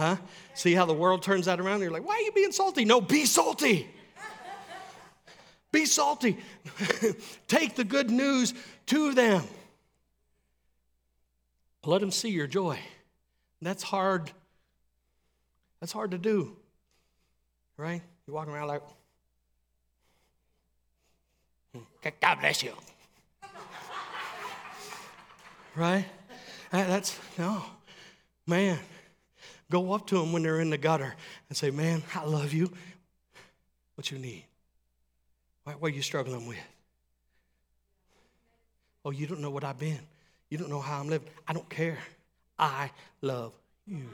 [0.00, 0.16] Huh?
[0.54, 1.82] See how the world turns that around?
[1.82, 2.86] You're like, why are you being salty?
[2.86, 3.86] No, be salty.
[5.72, 6.38] Be salty.
[7.48, 8.54] Take the good news
[8.86, 9.42] to them.
[11.84, 12.78] Let them see your joy.
[13.60, 14.30] That's hard.
[15.80, 16.56] That's hard to do.
[17.76, 18.00] Right?
[18.26, 18.82] You're walking around like,
[22.22, 22.72] God bless you.
[25.76, 26.06] right?
[26.70, 27.62] That's, no.
[28.46, 28.78] Man,
[29.70, 31.14] go up to them when they're in the gutter
[31.48, 32.70] and say, Man, I love you.
[33.94, 34.44] What you need?
[35.64, 36.58] What are you struggling with?
[39.04, 40.00] Oh, you don't know what I've been.
[40.50, 41.28] You don't know how I'm living.
[41.46, 41.98] I don't care.
[42.58, 42.90] I
[43.22, 43.54] love
[43.86, 44.08] you.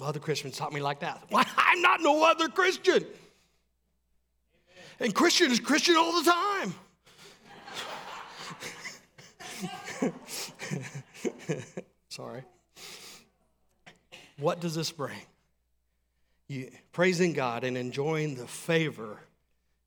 [0.00, 1.22] Other Christians taught me like that.
[1.28, 1.44] Why?
[1.56, 3.04] I'm not no other Christian.
[4.98, 6.74] And Christian is Christian all the time.
[12.20, 12.42] Sorry.
[14.36, 15.16] What does this bring?
[16.50, 19.18] you, praising God and enjoying the favor.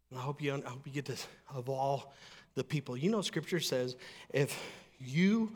[0.10, 2.14] And I hope you, I hope you get this of all
[2.56, 2.96] the people.
[2.96, 3.96] You know, Scripture says
[4.32, 4.58] if
[5.00, 5.52] you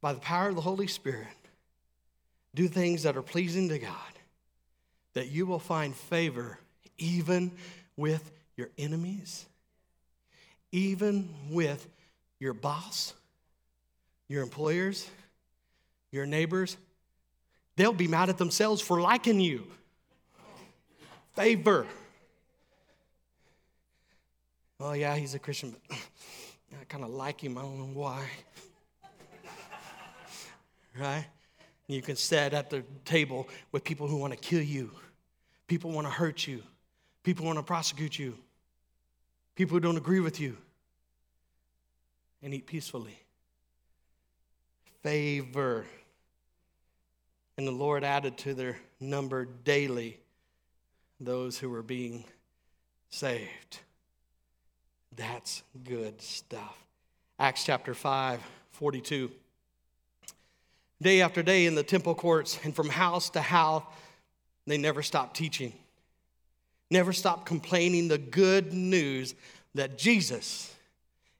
[0.00, 1.28] by the power of the Holy Spirit,
[2.54, 4.18] do things that are pleasing to God,
[5.12, 6.58] that you will find favor
[6.98, 7.52] even
[7.96, 9.46] with your enemies,
[10.72, 11.86] even with
[12.38, 13.14] your boss,
[14.28, 15.08] your employers,
[16.10, 16.76] your neighbors.
[17.76, 19.66] They'll be mad at themselves for liking you.
[21.34, 21.86] Favor.
[24.78, 25.96] Oh, yeah, he's a Christian, but
[26.80, 27.58] I kind of like him.
[27.58, 28.24] I don't know why.
[31.00, 31.26] right?
[31.86, 34.90] You can sit at the table with people who want to kill you,
[35.66, 36.62] people want to hurt you,
[37.22, 38.36] people want to prosecute you,
[39.54, 40.56] people who don't agree with you,
[42.42, 43.18] and eat peacefully.
[45.04, 45.84] Favor.
[47.58, 50.18] And the Lord added to their number daily
[51.20, 52.24] those who were being
[53.10, 53.80] saved.
[55.14, 56.76] That's good stuff.
[57.38, 58.40] Acts chapter 5,
[58.72, 59.30] 42.
[61.02, 63.84] Day after day in the temple courts and from house to house,
[64.66, 65.74] they never stopped teaching,
[66.90, 69.34] never stopped complaining the good news
[69.74, 70.74] that Jesus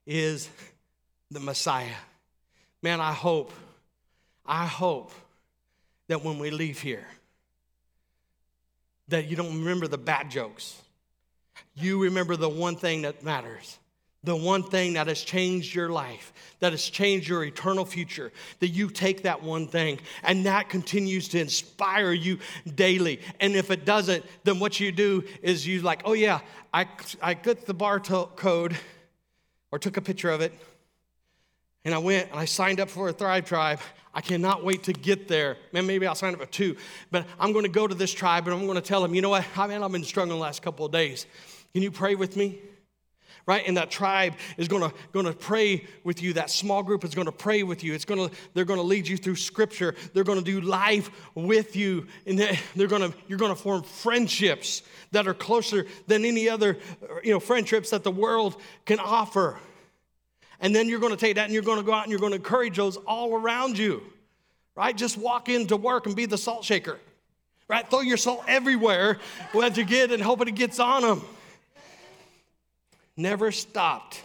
[0.05, 0.49] is
[1.31, 1.95] the Messiah.
[2.85, 3.51] Man, I hope,
[4.45, 5.11] I hope
[6.07, 7.07] that when we leave here,
[9.07, 10.79] that you don't remember the bad jokes.
[11.73, 13.79] You remember the one thing that matters
[14.23, 18.69] the one thing that has changed your life, that has changed your eternal future, that
[18.69, 22.39] you take that one thing and that continues to inspire you
[22.73, 23.19] daily.
[23.39, 26.39] And if it doesn't, then what you do is you like, oh yeah,
[26.73, 26.87] I,
[27.21, 28.75] I got the bar to- code
[29.71, 30.53] or took a picture of it
[31.85, 33.79] and I went and I signed up for a Thrive Tribe.
[34.13, 35.57] I cannot wait to get there.
[35.71, 36.75] Man, maybe I'll sign up for two,
[37.11, 39.21] but I'm going to go to this tribe and I'm going to tell them, you
[39.21, 39.45] know what?
[39.57, 41.25] I mean, I've been struggling the last couple of days.
[41.73, 42.59] Can you pray with me?
[43.47, 43.63] right?
[43.67, 46.33] And that tribe is gonna, gonna pray with you.
[46.33, 47.93] That small group is gonna pray with you.
[47.93, 49.95] It's gonna, they're gonna lead you through scripture.
[50.13, 52.07] They're gonna do life with you.
[52.25, 52.39] And
[52.75, 56.77] they're gonna, you're gonna form friendships that are closer than any other,
[57.23, 59.59] you know, friendships that the world can offer.
[60.65, 62.75] And then you're gonna take that and you're gonna go out and you're gonna encourage
[62.75, 64.01] those all around you,
[64.75, 64.97] right?
[64.97, 66.97] Just walk into work and be the salt shaker,
[67.67, 67.87] right?
[67.87, 69.19] Throw your salt everywhere
[69.53, 71.21] that you get and hope it gets on them
[73.15, 74.23] never stopped.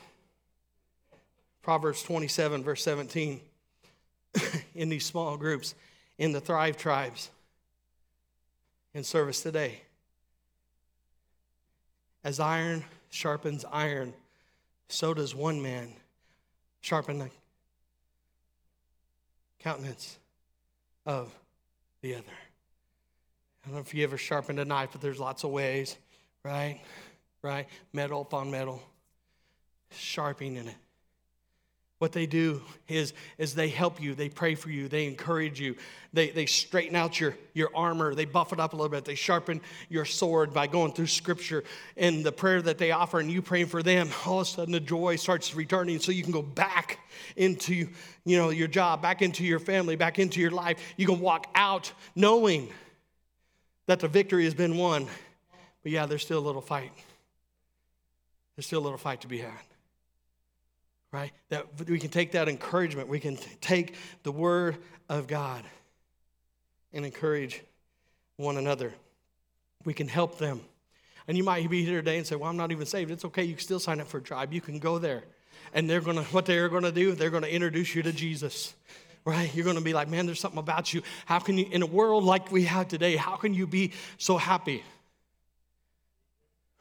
[1.61, 3.38] Proverbs 27, verse 17,
[4.74, 5.74] in these small groups,
[6.16, 7.29] in the Thrive tribes,
[8.94, 9.83] in service today.
[12.24, 14.14] As iron sharpens iron,
[14.88, 15.92] so does one man
[16.80, 17.30] sharpen the
[19.58, 20.18] countenance
[21.06, 21.32] of
[22.02, 22.24] the other.
[23.62, 25.96] I don't know if you ever sharpened a knife, but there's lots of ways,
[26.44, 26.80] right?
[27.42, 27.66] right?
[27.92, 28.82] Metal upon metal,
[29.92, 30.74] sharpening it.
[32.00, 35.76] What they do is, is they help you, they pray for you, they encourage you,
[36.14, 39.14] they, they straighten out your, your armor, they buff it up a little bit, they
[39.14, 39.60] sharpen
[39.90, 41.62] your sword by going through scripture
[41.98, 44.08] and the prayer that they offer and you praying for them.
[44.24, 47.00] All of a sudden the joy starts returning so you can go back
[47.36, 47.86] into
[48.24, 50.78] you know your job, back into your family, back into your life.
[50.96, 52.70] You can walk out knowing
[53.84, 55.06] that the victory has been won.
[55.82, 56.92] But yeah, there's still a little fight
[58.56, 59.69] there's still a little fight to be had.
[61.12, 61.33] Right?
[61.49, 64.77] That we can take that encouragement, we can take the word
[65.09, 65.64] of God
[66.92, 67.62] and encourage
[68.37, 68.92] one another.
[69.85, 70.61] We can help them.
[71.27, 73.11] And you might be here today and say, Well, I'm not even saved.
[73.11, 73.44] It's okay.
[73.44, 74.53] You can still sign up for a tribe.
[74.53, 75.25] You can go there.
[75.73, 78.75] And they're gonna what they're gonna do, they're gonna introduce you to Jesus.
[79.25, 79.55] Right?
[79.55, 81.03] You're gonna be like, man, there's something about you.
[81.27, 84.38] How can you, in a world like we have today, how can you be so
[84.38, 84.83] happy?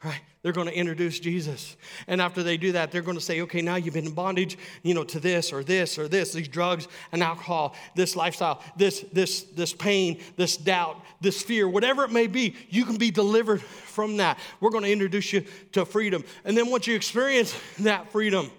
[0.04, 1.76] Right they're going to introduce jesus.
[2.06, 4.58] And after they do that they're going to say okay now you've been in bondage
[4.82, 9.04] you know to this or this or this these drugs and alcohol this lifestyle this
[9.12, 13.60] this this pain this doubt this fear whatever it may be you can be delivered
[14.00, 14.38] from that.
[14.60, 16.24] We're going to introduce you to freedom.
[16.44, 18.50] And then once you experience that freedom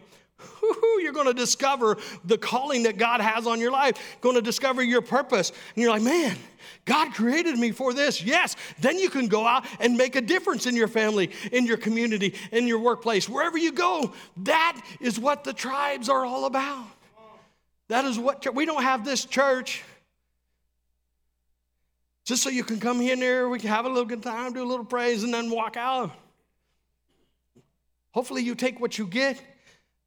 [1.02, 4.84] you're going to discover the calling that God has on your life, going to discover
[4.84, 5.50] your purpose.
[5.50, 6.38] And you're like, man,
[6.86, 8.24] God created me for this.
[8.24, 8.56] Yes.
[8.80, 12.36] Then you can go out and make a difference in your family, in your community,
[12.52, 14.14] in your workplace, wherever you go.
[14.38, 16.86] That is what the tribes are all about.
[17.88, 19.84] That is what we don't have this church
[22.24, 24.66] just so you can come here, we can have a little good time, do a
[24.66, 26.12] little praise, and then walk out.
[28.12, 29.42] Hopefully, you take what you get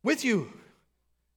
[0.05, 0.53] with you.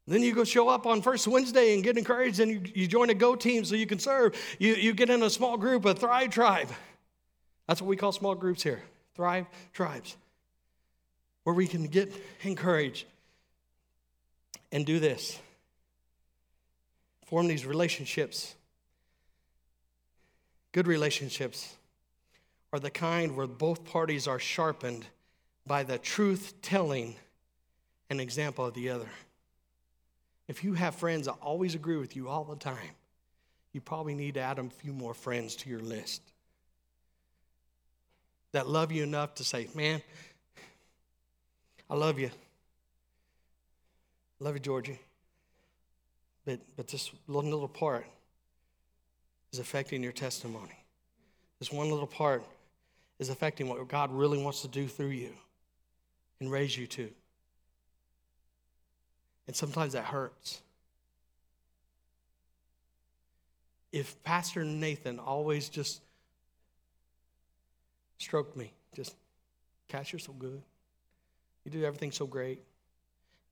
[0.05, 3.09] Then you go show up on first Wednesday and get encouraged, and you, you join
[3.09, 4.35] a Go team so you can serve.
[4.59, 6.69] You, you get in a small group, a Thrive tribe.
[7.67, 8.83] That's what we call small groups here
[9.15, 10.15] Thrive tribes,
[11.43, 13.05] where we can get encouraged
[14.71, 15.39] and do this
[17.27, 18.55] Form these relationships.
[20.71, 21.75] Good relationships
[22.71, 25.05] are the kind where both parties are sharpened
[25.65, 27.15] by the truth telling
[28.09, 29.09] an example of the other.
[30.47, 32.95] If you have friends that always agree with you all the time,
[33.73, 36.21] you probably need to add a few more friends to your list
[38.53, 40.01] that love you enough to say, Man,
[41.89, 42.31] I love you.
[44.39, 44.99] Love you, Georgie.
[46.45, 48.05] But, but this one little part
[49.51, 50.85] is affecting your testimony.
[51.59, 52.43] This one little part
[53.19, 55.31] is affecting what God really wants to do through you
[56.39, 57.09] and raise you to.
[59.47, 60.61] And sometimes that hurts.
[63.91, 66.01] If Pastor Nathan always just
[68.17, 69.15] stroked me, just,
[69.87, 70.61] Cash, you're so good.
[71.63, 72.61] You do everything so great.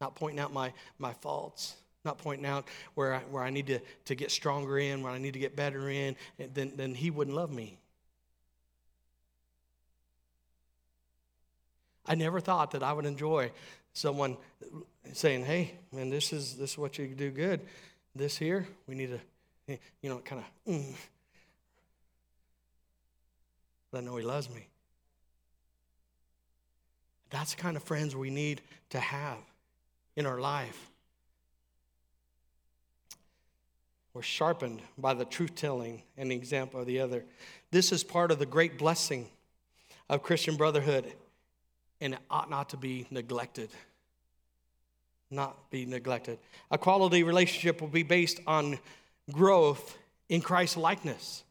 [0.02, 3.80] Not pointing out my, my faults, not pointing out where I, where I need to,
[4.06, 6.16] to get stronger in, where I need to get better in,
[6.54, 7.78] then, then he wouldn't love me.
[12.08, 13.52] I never thought that I would enjoy
[13.94, 14.38] someone
[15.14, 17.62] saying, "Hey, man, this is this is what you do good.
[18.16, 19.20] This here, we need
[19.68, 20.96] to, you know, kind of." Mm.
[23.92, 24.68] But I know He loves me.
[27.30, 29.40] That's the kind of friends we need to have
[30.16, 30.90] in our life.
[34.14, 37.26] We're sharpened by the truth telling and the example of the other.
[37.72, 39.30] This is part of the great blessing
[40.10, 41.14] of Christian brotherhood
[42.02, 43.70] and it ought not to be neglected.
[45.32, 46.38] Not be neglected.
[46.70, 48.78] A quality relationship will be based on
[49.32, 49.98] growth
[50.30, 51.45] in Christ likeness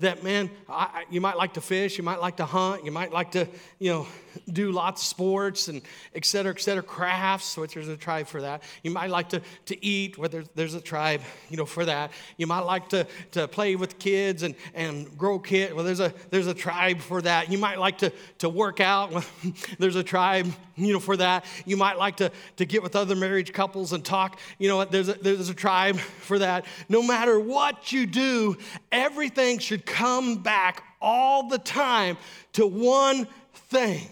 [0.00, 3.12] that man I, you might like to fish you might like to hunt you might
[3.12, 4.06] like to you know
[4.52, 5.80] do lots of sports and
[6.14, 8.62] et cetera et cetera crafts which there's a tribe for that.
[8.82, 12.10] You might like to, to eat whether there's, a tribe you know for that.
[12.36, 16.12] You might like to, to play with kids and, and grow kids well there's a
[16.30, 17.50] there's a tribe for that.
[17.50, 19.24] You might like to, to work out
[19.78, 23.16] there's a tribe you know for that you might like to, to get with other
[23.16, 27.40] marriage couples and talk you know there's a, there's a tribe for that no matter
[27.40, 28.56] what you do
[28.92, 32.16] everything should come back all the time
[32.52, 34.08] to one thing,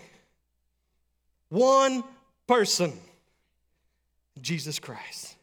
[1.48, 2.04] one
[2.46, 2.92] person
[4.40, 5.36] Jesus Christ,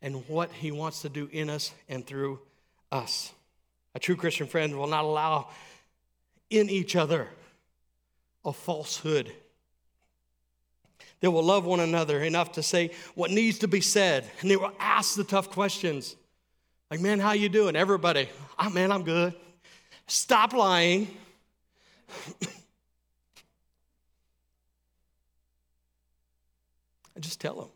[0.00, 2.38] and what he wants to do in us and through
[2.92, 3.32] us.
[3.94, 5.48] A true Christian friend will not allow
[6.50, 7.28] in each other
[8.44, 9.32] a falsehood.
[11.26, 14.54] They will love one another enough to say what needs to be said, and they
[14.54, 16.14] will ask the tough questions.
[16.88, 17.74] Like, man, how you doing?
[17.74, 18.28] Everybody,
[18.60, 19.34] oh, man, I'm good.
[20.06, 21.08] Stop lying.
[22.40, 22.44] and
[27.24, 27.68] just tell them.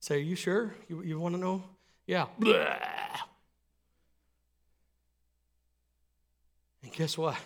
[0.00, 0.74] Say, are you sure?
[0.90, 1.62] You, you want to know?
[2.06, 2.26] Yeah.
[2.38, 2.76] Blah.
[6.82, 7.38] And guess what?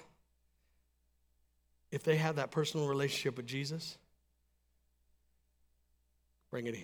[1.94, 3.96] If they have that personal relationship with Jesus,
[6.50, 6.80] bring it in.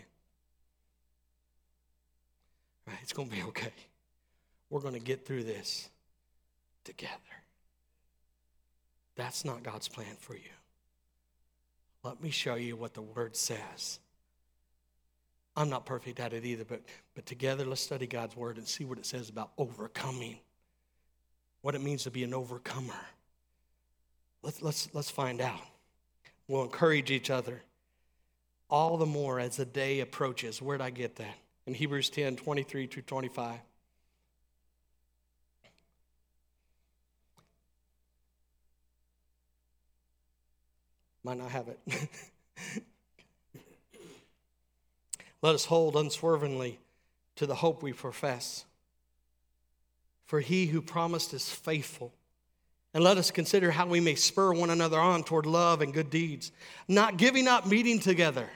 [2.86, 3.72] Right, it's going to be okay.
[4.70, 5.90] We're going to get through this
[6.84, 7.10] together.
[9.16, 10.52] That's not God's plan for you.
[12.04, 13.98] Let me show you what the word says.
[15.56, 16.82] I'm not perfect at it either, but,
[17.16, 20.38] but together let's study God's word and see what it says about overcoming,
[21.62, 22.94] what it means to be an overcomer.
[24.42, 25.60] Let's, let's, let's find out.
[26.48, 27.62] We'll encourage each other
[28.68, 30.62] all the more as the day approaches.
[30.62, 31.36] Where'd I get that?
[31.70, 33.60] in Hebrews 10 23 to 25.
[41.22, 41.78] Might not have it.
[45.42, 46.80] Let us hold unswervingly
[47.36, 48.64] to the hope we profess.
[50.24, 52.12] For he who promised is faithful.
[52.92, 56.10] And let us consider how we may spur one another on toward love and good
[56.10, 56.50] deeds,
[56.88, 58.48] not giving up meeting together.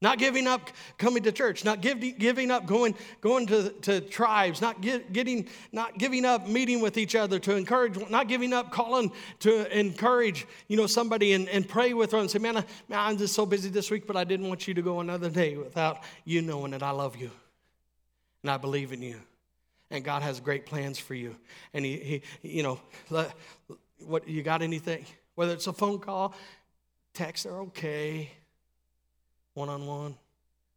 [0.00, 4.60] Not giving up coming to church, not give, giving up going, going to, to tribes,
[4.60, 8.70] not get, getting, not giving up meeting with each other to encourage, not giving up
[8.70, 12.64] calling to encourage, you know, somebody and, and pray with them and say, man, I,
[12.88, 15.30] man, I'm just so busy this week, but I didn't want you to go another
[15.30, 17.32] day without you knowing that I love you
[18.44, 19.20] and I believe in you.
[19.90, 21.36] And God has great plans for you.
[21.72, 22.80] And he, he you know,
[24.00, 25.04] what you got anything?
[25.34, 26.34] Whether it's a phone call,
[27.14, 28.30] text are okay
[29.54, 30.14] one on one,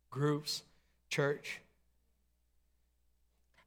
[0.09, 0.63] groups,
[1.09, 1.59] church.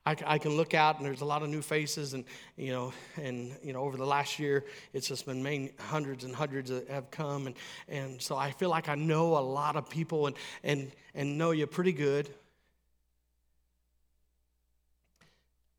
[0.06, 2.24] I, I, can look out and there's a lot of new faces and
[2.56, 6.34] you know and you know over the last year it's just been main, hundreds and
[6.34, 7.56] hundreds that have come and
[7.88, 11.52] and so I feel like I know a lot of people and and and know
[11.52, 12.28] you pretty good.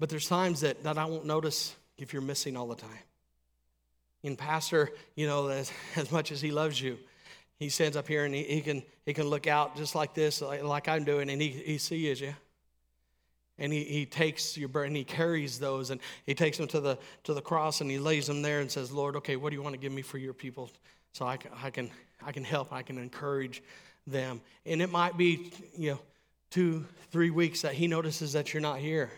[0.06, 2.92] But there's times that, that I won't notice if you're missing all the time.
[4.22, 7.00] In Pastor, you know, as, as much as he loves you,
[7.58, 10.44] he stands up here and he, he, can, he can look out just like this,
[10.44, 12.36] like, like I'm doing, and he, he sees you.
[13.58, 17.00] And he, he takes your burden, he carries those, and he takes them to the,
[17.24, 19.64] to the cross and he lays them there and says, Lord, okay, what do you
[19.64, 20.70] want to give me for your people?
[21.14, 21.90] So I can, I can,
[22.24, 23.64] I can help, I can encourage
[24.06, 24.40] them.
[24.68, 26.00] And it might be, you know,
[26.52, 29.10] two, three weeks that he notices that you're not here.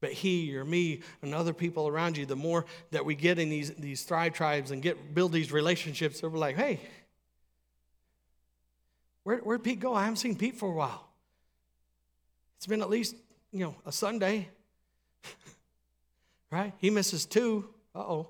[0.00, 3.50] But he or me and other people around you, the more that we get in
[3.50, 6.80] these, these thrive tribes and get build these relationships, they're like, hey,
[9.24, 9.94] where, where'd Pete go?
[9.94, 11.08] I haven't seen Pete for a while.
[12.56, 13.16] It's been at least,
[13.52, 14.48] you know, a Sunday.
[16.50, 16.72] right?
[16.78, 17.68] He misses two.
[17.94, 18.28] Uh-oh.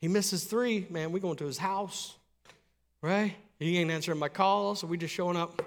[0.00, 0.86] He misses three.
[0.90, 2.16] Man, we going to his house.
[3.00, 3.34] Right?
[3.58, 5.62] He ain't answering my calls, so we just showing up.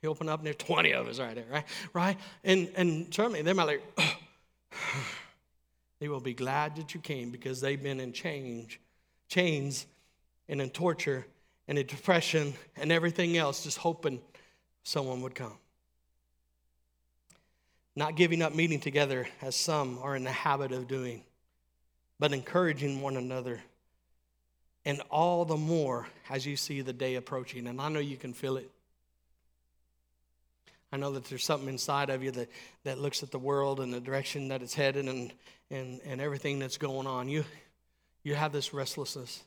[0.00, 1.64] He opened up and there's 20 of us right there, right?
[1.92, 2.16] Right?
[2.44, 3.82] And and certainly they might like,
[6.00, 8.80] they will be glad that you came because they've been in change,
[9.28, 9.86] chains
[10.48, 11.26] and in torture
[11.66, 14.20] and in depression and everything else, just hoping
[14.82, 15.54] someone would come.
[17.94, 21.24] Not giving up meeting together as some are in the habit of doing,
[22.18, 23.60] but encouraging one another.
[24.84, 27.66] And all the more as you see the day approaching.
[27.66, 28.70] And I know you can feel it.
[30.90, 32.48] I know that there's something inside of you that,
[32.84, 35.32] that looks at the world and the direction that it's headed and,
[35.70, 37.28] and, and everything that's going on.
[37.28, 37.44] You,
[38.22, 39.42] you have this restlessness.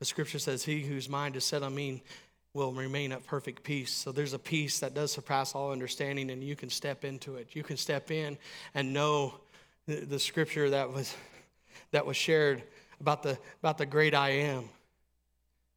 [0.00, 2.02] The scripture says, He whose mind is set on me
[2.52, 3.92] will remain at perfect peace.
[3.92, 7.54] So there's a peace that does surpass all understanding, and you can step into it.
[7.54, 8.38] You can step in
[8.74, 9.34] and know
[9.86, 11.14] the, the scripture that was,
[11.92, 12.62] that was shared
[13.00, 14.68] about the, about the great I am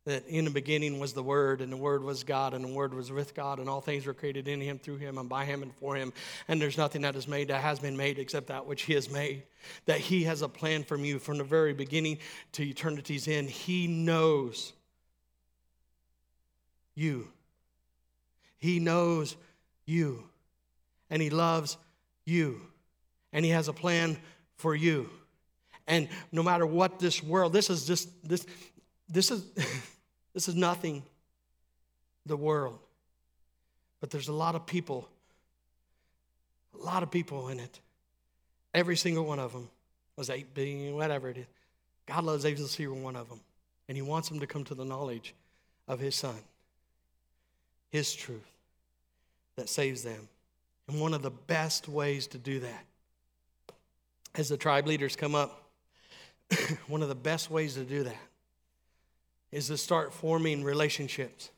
[0.06, 2.94] that in the beginning was the Word, and the Word was God, and the Word
[2.94, 5.62] was with God, and all things were created in Him, through Him, and by Him,
[5.62, 6.14] and for Him.
[6.48, 9.10] And there's nothing that is made that has been made except that which He has
[9.12, 9.44] made.
[9.86, 12.20] That He has a plan from you from the very beginning
[12.54, 13.50] to eternity's end.
[13.50, 14.74] He knows
[16.96, 17.28] you.
[18.58, 19.36] He knows
[19.86, 20.24] you.
[21.10, 21.78] And He loves
[22.26, 22.62] you.
[23.34, 24.18] And He has a plan
[24.56, 25.10] for you.
[25.88, 28.46] And no matter what this world, this is just, this,
[29.10, 29.44] this is.
[30.34, 31.04] This is nothing,
[32.26, 32.80] the world.
[34.00, 35.08] But there's a lot of people,
[36.80, 37.80] a lot of people in it.
[38.74, 39.70] Every single one of them
[40.16, 41.46] was 8 billion, whatever it is.
[42.06, 43.42] God loves every single one of them.
[43.88, 45.34] And He wants them to come to the knowledge
[45.88, 46.38] of His Son,
[47.90, 48.54] His truth
[49.56, 50.30] that saves them.
[50.88, 52.86] And one of the best ways to do that,
[54.36, 55.64] as the tribe leaders come up,
[56.88, 58.29] one of the best ways to do that
[59.52, 61.50] is to start forming relationships.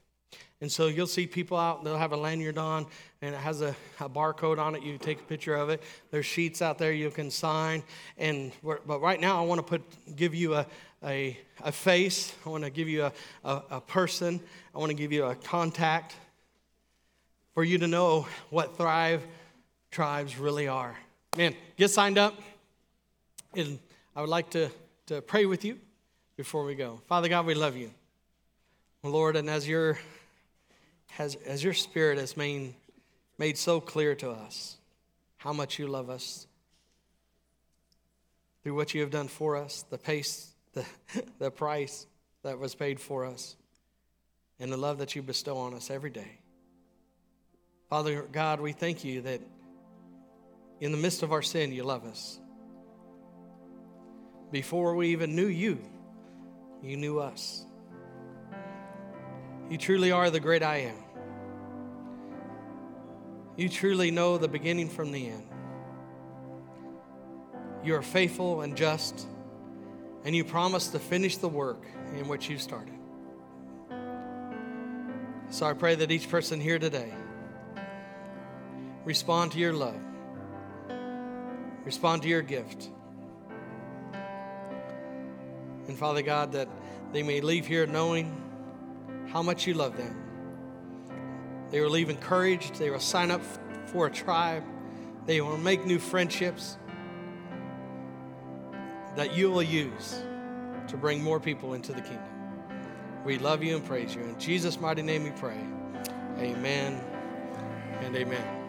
[0.62, 2.86] And so you'll see people out, they'll have a lanyard on
[3.22, 4.84] and it has a, a, barcode on it.
[4.84, 5.82] You take a picture of it.
[6.12, 7.82] There's sheets out there you can sign.
[8.18, 10.68] And but right now I want to put give you a,
[11.04, 12.36] a, a face.
[12.46, 13.14] I want to give you a,
[13.44, 14.40] a, a person.
[14.74, 16.16] I want to give you a contact
[17.56, 19.24] for you to know what Thrive
[19.90, 20.96] tribes really are.
[21.36, 22.40] Man, get signed up.
[23.56, 23.80] And
[24.16, 24.70] I would like to,
[25.08, 25.80] to pray with you
[26.36, 27.02] before we go.
[27.08, 27.92] Father God, we love you.
[29.04, 30.00] Lord, and as your,
[31.18, 32.76] as, as your spirit has made,
[33.38, 34.78] made so clear to us
[35.38, 36.46] how much you love us
[38.64, 40.86] through what you have done for us, the pace, the,
[41.40, 42.06] the price
[42.44, 43.56] that was paid for us,
[44.60, 46.38] and the love that you bestow on us every day.
[47.90, 49.42] Father God, we thank you that
[50.80, 52.40] in the midst of our sin, you love us.
[54.52, 55.80] Before we even knew you,
[56.84, 57.66] you knew us.
[59.70, 60.96] You truly are the great I am.
[63.56, 65.48] You truly know the beginning from the end.
[67.84, 69.28] You are faithful and just,
[70.24, 71.86] and you promise to finish the work
[72.18, 72.94] in which you started.
[75.50, 77.14] So I pray that each person here today
[79.04, 80.00] respond to your love,
[81.86, 82.90] respond to your gift
[85.92, 86.70] and Father God, that
[87.12, 88.42] they may leave here knowing
[89.28, 90.16] how much you love them.
[91.70, 92.76] They will leave encouraged.
[92.76, 93.42] They will sign up
[93.88, 94.64] for a tribe.
[95.26, 96.78] They will make new friendships
[99.16, 100.24] that you will use
[100.88, 102.24] to bring more people into the kingdom.
[103.26, 104.22] We love you and praise you.
[104.22, 105.60] In Jesus' mighty name we pray.
[106.40, 107.04] Amen
[108.02, 108.61] and amen.